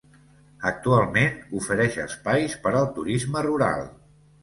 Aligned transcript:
Actualment 0.69 1.37
ofereix 1.61 2.01
espais 2.07 2.59
per 2.67 2.75
al 2.83 2.91
turisme 2.99 3.49
rural. 3.53 3.91